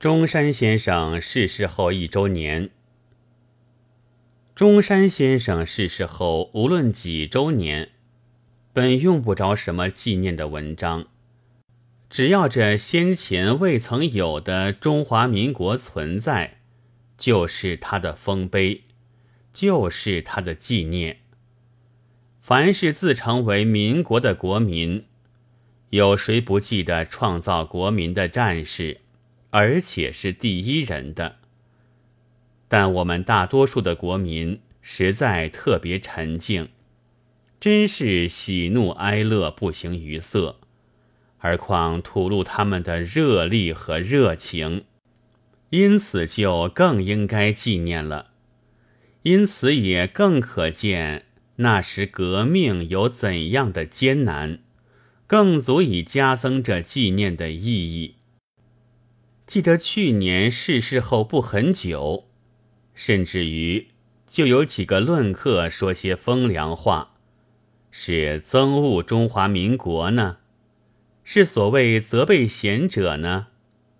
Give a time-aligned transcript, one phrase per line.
[0.00, 2.70] 中山先生逝世后一周年。
[4.54, 7.90] 中山先生逝世后，无论几周年，
[8.72, 11.06] 本用不着什么纪念的文章，
[12.08, 16.58] 只要这先前未曾有的中华民国存在，
[17.16, 18.82] 就是他的丰碑，
[19.52, 21.18] 就是他的纪念。
[22.40, 25.06] 凡是自称为民国的国民，
[25.90, 29.00] 有谁不记得创造国民的战士？
[29.50, 31.36] 而且是第一人的，
[32.68, 36.68] 但我们大多数的国民实在特别沉静，
[37.58, 40.60] 真是喜怒哀乐不形于色，
[41.38, 44.84] 而况吐露他们的热力和热情，
[45.70, 48.32] 因此就更应该纪念了。
[49.22, 51.24] 因此也更可见
[51.56, 54.60] 那时革命有怎样的艰难，
[55.26, 58.14] 更足以加增这纪念的意义。
[59.48, 62.28] 记得去年逝世后不很久，
[62.92, 63.88] 甚至于
[64.26, 67.14] 就有几个论客说些风凉话，
[67.90, 70.36] 是憎恶中华民国呢？
[71.24, 73.46] 是所谓责备贤者呢？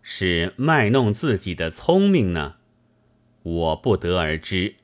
[0.00, 2.54] 是卖弄自己的聪明呢？
[3.42, 4.76] 我不得而知。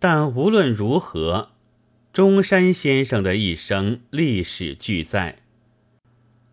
[0.00, 1.52] 但无论如何，
[2.12, 5.38] 中山先生的一生历史俱在，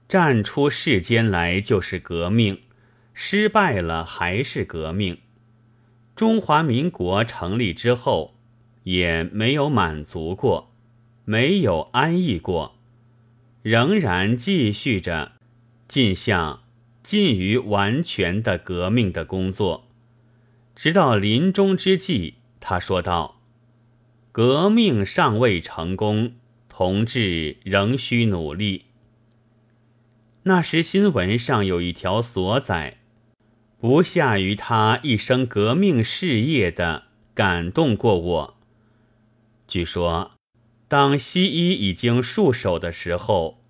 [0.08, 2.60] 站出世间来就是革命。
[3.20, 5.18] 失败了还是革命？
[6.16, 8.36] 中华民国成立之后，
[8.84, 10.72] 也没有满足过，
[11.26, 12.76] 没有安逸过，
[13.64, 15.32] 仍然继续着
[15.88, 16.62] 进向
[17.02, 19.88] 近于完全的革命的工作。
[20.76, 23.42] 直到临终之际，他说道
[24.32, 26.34] ：“革命尚未成功，
[26.70, 28.86] 同志仍需努力。”
[30.44, 33.00] 那时新闻上有一条所载。
[33.80, 37.04] 不下于他一生革命事业的
[37.36, 38.58] 感动过我。
[39.68, 40.32] 据说，
[40.88, 43.62] 当西医已经束手的时候，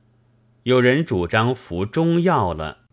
[0.63, 2.85] 有人主张服中药了，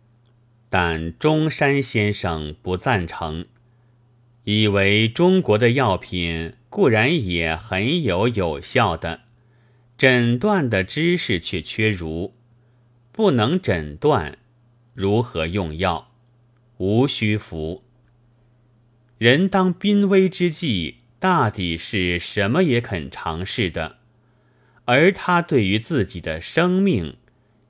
[0.69, 3.47] 但中山先生不赞成，
[4.43, 9.21] 以为中国的药品固然也很有有效的，
[9.97, 12.35] 诊断的知识却缺如，
[13.13, 14.37] 不能诊断，
[14.95, 16.14] 如何用药？
[16.79, 17.83] 无需服。
[19.19, 23.99] 人当濒危之际，大抵是什么也肯尝试的。
[24.87, 27.17] 而他对于自己的生命，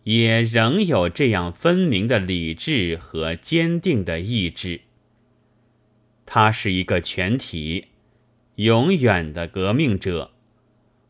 [0.03, 4.81] 也仍有这样分明的理智和坚定的意志。
[6.27, 7.89] 他是一个全体，
[8.57, 10.33] 永远的革命者。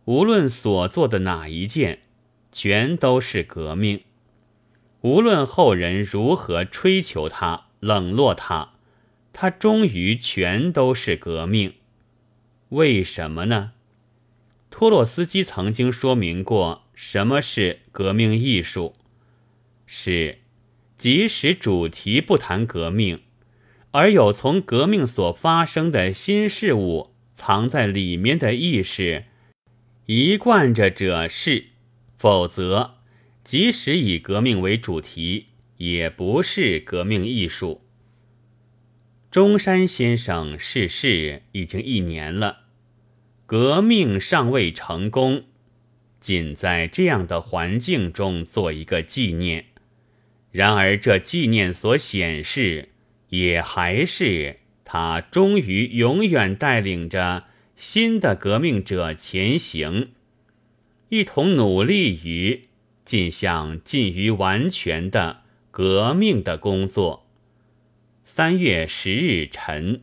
[0.05, 2.01] 无论所做的哪一件，
[2.53, 4.03] 全都是革命。
[5.01, 7.64] 无论后人如何吹求他。
[7.85, 8.71] 冷落他，
[9.35, 11.75] 他终于全都是革命。
[12.71, 13.73] 为什么呢？
[14.71, 18.95] 托洛斯基曾经说明过，什么是革命艺术？
[19.85, 20.39] 是
[20.97, 23.21] 即使主题不谈革命，
[23.91, 29.27] 而有从革命所发生的新事物藏在里面的意识，
[30.07, 31.65] 一贯着者是；
[32.17, 32.95] 否则，
[33.45, 35.49] 即使以革命为主题。
[35.77, 37.83] 也不是革命艺术。
[39.31, 42.67] 中山先生逝世已经一年了，
[43.47, 45.45] 革命尚未成功，
[46.21, 49.67] 仅在这样的环境中做一个纪念。
[50.53, 52.91] 然而，这纪念所显示，
[53.31, 60.11] 也还是他终于永远带领着新的革命者前行，
[61.09, 62.69] 一同努力于
[63.05, 65.43] 进向近于完全的。
[65.77, 67.27] 革命的工作。
[68.23, 70.03] 三月十日晨。